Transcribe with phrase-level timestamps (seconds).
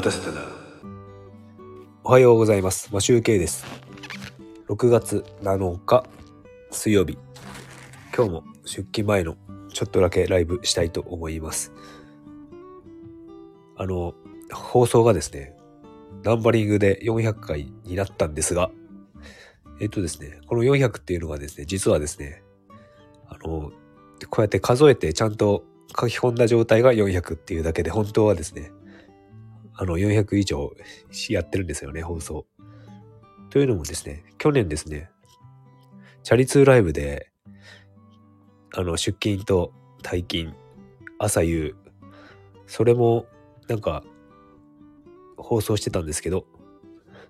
[0.00, 0.40] 待たせたな。
[2.04, 2.88] おはようございます。
[2.90, 3.66] マシュウケイです。
[4.70, 6.06] 6月7日
[6.70, 7.18] 水曜日。
[8.16, 9.36] 今日も出勤前の
[9.70, 11.74] ちょっとだけライブしたいと思います。
[13.76, 14.14] あの、
[14.50, 15.54] 放送がですね、
[16.22, 18.70] ナンバリングで400回になったんですが、
[19.82, 22.42] えっとですね、この400っていうのがですね、実はですね、
[23.28, 23.70] あの、
[24.30, 28.72] こうやって数えてちゃんと書き込んだ状態が400っていうだけで、本当はですね、
[29.80, 30.70] あの、400以上
[31.30, 32.44] やってるんですよね、放送。
[33.48, 35.08] というのもですね、去年ですね、
[36.22, 37.32] チャリ通ライブで、
[38.74, 39.72] あの、出勤と
[40.02, 40.54] 退勤、
[41.18, 41.74] 朝夕、
[42.66, 43.24] それも、
[43.68, 44.04] なんか、
[45.38, 46.44] 放送してたんですけど、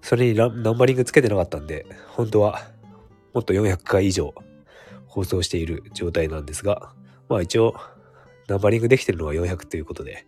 [0.03, 2.69] それにナンバリングつけてなかったんで、本当は、
[3.33, 4.35] もっと400回以上
[5.07, 6.93] 放送している状態なんですが、
[7.29, 7.77] まあ一応、
[8.49, 10.27] ナンバリングできてるのは400ということで、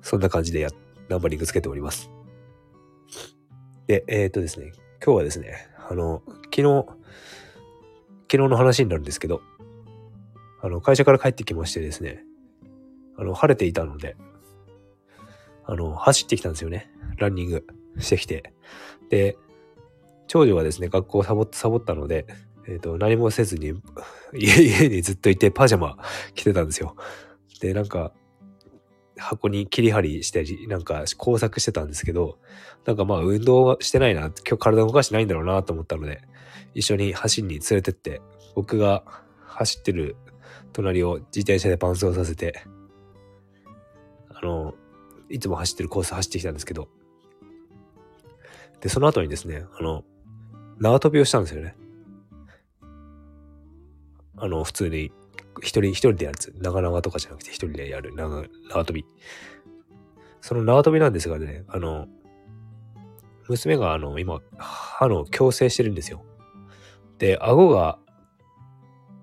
[0.00, 0.70] そんな感じでや、
[1.08, 2.10] ナンバリングつけております。
[3.86, 4.72] で、えっ、とですね、
[5.04, 6.86] 今日はですね、あの、昨日、
[8.30, 9.42] 昨日の話になるんですけど、
[10.62, 12.24] あの、会社から帰ってきましてですね、
[13.18, 14.16] あの、晴れていたので、
[15.66, 16.90] あの、走ってきたんですよね。
[17.18, 17.66] ランニング
[17.98, 18.54] してきて。
[19.10, 19.36] で、
[20.26, 22.26] 長女はですね、学校サボサボったので、
[22.66, 23.74] えっ、と、何もせずに、
[24.32, 25.98] 家にずっといてパジャマ
[26.34, 26.96] 着てたんですよ。
[27.60, 28.12] で、なんか、
[29.16, 32.38] 箱に切り張りしたり、なんか工作してたんですけど、
[32.84, 36.22] なんかまあ運動はしてないな、今日体動かしてないんだろうなと思ったので、
[36.74, 38.20] 一緒に走りに連れてって、
[38.54, 39.04] 僕が
[39.46, 40.16] 走ってる
[40.72, 42.64] 隣を自転車で伴走させて、
[44.28, 44.74] あの、
[45.28, 46.88] いつも走ってるコース走ってきたんですけど、
[48.80, 50.04] で、その後にですね、あの、
[50.78, 51.76] 縄跳びをしたんですよね。
[54.36, 55.12] あの、普通に、
[55.60, 56.54] 一人、一人でやるやつ。
[56.60, 59.04] 長々とかじゃなくて一人でやる長縄跳び。
[60.40, 62.06] その縄跳びなんですがね、あの、
[63.48, 66.24] 娘があの、今、歯の矯正してるんですよ。
[67.18, 67.98] で、顎が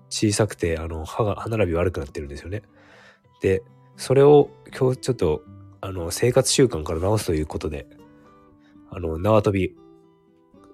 [0.08, 2.62] 小さくて、あの、歯が、歯並び悪くなってるんですよね。
[3.40, 3.62] で、
[3.96, 5.42] それを今日ちょっと、
[5.80, 7.86] あの、生活習慣から直すということで、
[8.90, 9.74] あの、縄跳び、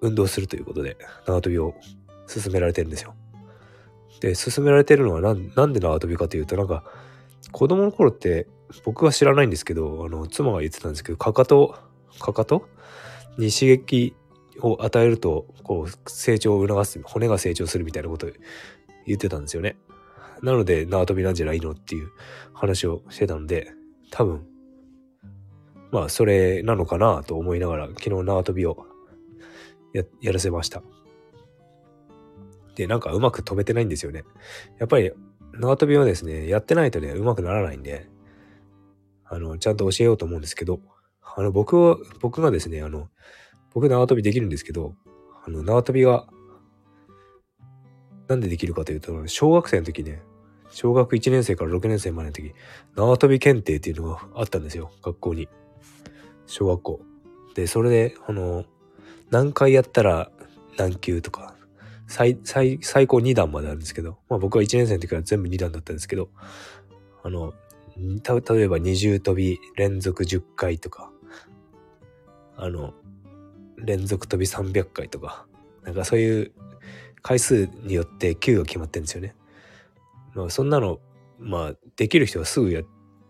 [0.01, 0.97] 運動するということで、
[1.27, 1.75] 縄跳びを
[2.27, 3.15] 勧められてるんですよ。
[4.21, 6.85] で、勧められてるのはなんなんで縄跳びかというと、なんか、
[7.53, 8.47] 子供の頃って
[8.85, 11.77] 僕は知らないんですけど、あの、妻が言ってたんですけど、かかと、
[12.19, 12.67] かかと？
[13.39, 14.17] に刺激
[14.61, 18.27] を与えると、こう、成長を促す、骨が成長するみたいなこと
[19.07, 19.77] 言ってたんですよね。
[20.43, 22.11] なので、縄跳びなんじゃないのっていう
[22.53, 23.73] 話をしてたんで、
[24.11, 24.47] 多分、
[25.93, 28.87] まあ、それなのかなと思いながら、昨日縄跳びを
[29.93, 30.83] や、やらせました。
[32.79, 34.23] で、なんかうまく飛べてないんですよね。
[34.79, 35.11] やっぱり
[35.53, 38.09] 縄跳びはですね、やってないとね、うまくならないんで、
[39.25, 40.81] あの、ちゃんと教えようと思うんですけど、
[41.21, 43.09] あの、僕は、僕がですね、あの、
[43.75, 44.95] 僕縄跳びできるんですけど、
[45.45, 46.29] あの、縄跳びが、
[48.29, 50.23] なんでできるかというと、小学生の時ね、
[50.71, 52.55] 小学1年生から6年生までの時、
[52.95, 55.49] 縄跳び検定っていうのがあったんですよ、学校に。
[56.47, 57.01] 小学校。
[57.57, 58.65] で、それで、あの、
[59.31, 60.31] 何回やったら
[60.77, 61.55] 何級とか、
[62.09, 66.31] 最、最、最高2段まであるんですけど、まあ僕は1年生の時から全部2段だったんですけど、
[67.23, 67.53] あの、
[68.23, 71.13] た、例えば二重跳び連続10回とか、
[72.57, 72.95] あの、
[73.77, 75.47] 連続跳び300回とか、
[75.85, 76.53] なんかそういう
[77.23, 79.37] 回数によって級が決まってるんですよね。
[80.35, 81.01] まあそんなの、
[81.39, 82.83] まあできる人はすぐや、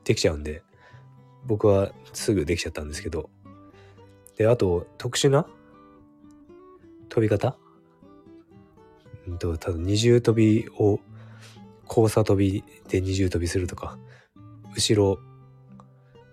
[0.04, 0.62] できちゃうんで、
[1.46, 3.28] 僕はすぐできちゃったんですけど、
[4.36, 5.46] で、あと特殊な
[7.08, 7.56] 飛び方
[9.28, 11.00] うんと、ただ二重跳びを
[11.88, 13.98] 交差跳びで二重跳びするとか、
[14.74, 15.18] 後ろ、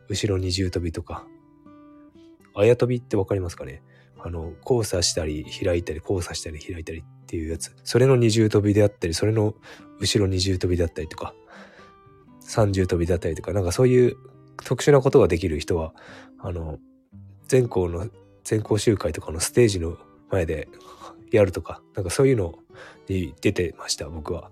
[0.07, 1.25] 後ろ二重跳びとか、
[2.55, 3.81] あや跳びってわかりますかね？
[4.17, 7.75] あの、交差したり開いたり、交差したり開いたりっていうやつ。
[7.83, 9.55] それの二重跳びであったり、それの
[9.99, 11.35] 後ろ二重跳びであったりとか、
[12.39, 14.15] 三重跳びだったりとか、なんかそういう
[14.63, 15.93] 特殊なことができる人は、
[16.39, 16.79] あの、
[17.47, 18.09] 全校の、
[18.43, 19.97] 全校集会とかのステージの
[20.29, 20.67] 前で
[21.31, 22.55] やるとか、なんかそういうの
[23.07, 24.51] に出てました、僕は。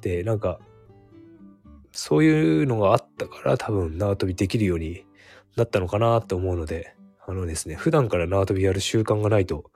[0.00, 0.58] で、なんか、
[1.92, 5.04] そういうのがあったから多分縄跳びできるように
[5.56, 6.94] なったのかなと思うので、
[7.26, 9.70] あのですね、普段から縄跳びやる習慣がないと、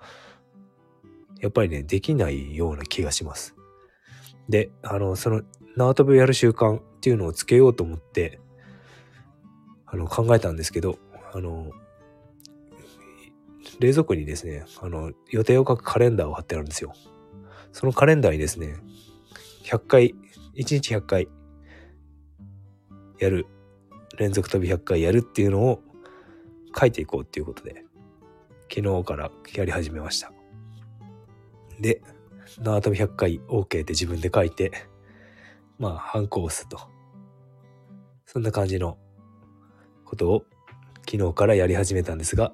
[1.41, 3.55] やっぱりね、できないような気がします。
[4.49, 5.43] で、あの、その
[5.77, 8.41] 縄跳びをやる習慣っていうのをつけようと思って、
[9.87, 10.99] あの、考えたんですけど、
[11.33, 11.71] あの、
[13.81, 16.93] 冷蔵庫にですね、あの、予定を書くカレンダーを貼ってあるんですよ。
[17.73, 18.77] そのカレンダーにですね、
[19.65, 20.15] 100回、
[20.55, 21.29] 1日100回
[23.19, 23.47] やる、
[24.19, 25.83] 連続跳び100回やるっていうのを
[26.79, 27.85] 書いていこうっていうことで、
[28.73, 30.33] 昨日からやり始めました。
[31.81, 32.01] で、
[32.61, 34.73] 縄跳び100回 OK って自分で書いて、
[35.79, 36.79] まあ、ハンコ押すと。
[38.27, 38.99] そんな感じの
[40.05, 40.45] ことを
[41.09, 42.53] 昨日からやり始めたんですが、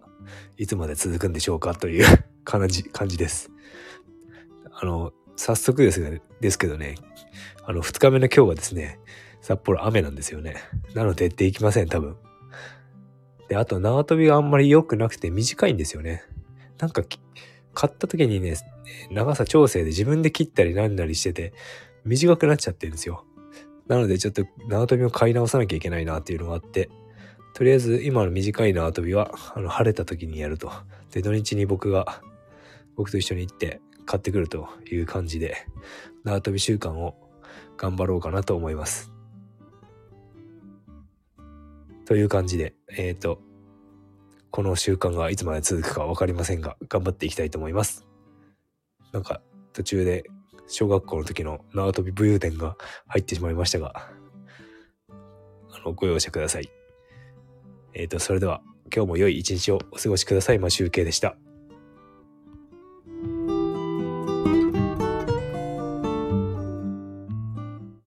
[0.57, 2.07] いつまで続くんでしょうかという
[2.45, 3.51] 感じ、感じです。
[4.73, 6.11] あの、早速ですが、
[6.41, 6.97] ですけどね、
[7.65, 8.99] あの、二日目の今日はですね、
[9.41, 10.57] 札幌雨なんですよね。
[10.95, 12.17] なのでできません、多分。
[13.49, 16.23] で、あと縄跳びがあんまり良くなくて短いんですよね。
[16.79, 17.03] なんか、
[17.75, 18.55] 買った時にね、
[19.11, 21.53] 長さ調整で自分で切ったりなんなりしてて、
[22.05, 23.25] 短くなっちゃってるんですよ。
[23.87, 26.89] なのでちょっと縄跳びを買い直さなきゃいけないなっていうのがあって、
[27.55, 30.71] とりあえず今の短い縄跳びは、あの、晴れた時にやると。
[31.11, 32.23] で、土日に僕が、
[32.97, 35.57] 僕と一緒に行って買ってくるという感じで、
[36.25, 37.15] 縄跳び習慣を
[37.77, 39.13] 頑張ろうかなと思います。
[42.07, 43.41] という感じで、えっ、ー、と、
[44.51, 48.07] この習慣がいつまで続くかわかりませんが、頑張っていきたいと思います。
[49.13, 49.41] なんか、
[49.73, 50.25] 途中で
[50.67, 52.77] 小学校の時の縄跳び武勇伝が
[53.07, 54.11] 入ってしまいましたが、
[55.09, 56.80] あの、ご容赦ください。
[57.95, 58.63] えっ、ー、と、それでは
[58.95, 60.59] 今日も良い一日をお過ごしください。
[60.59, 61.37] マシュウケイでした。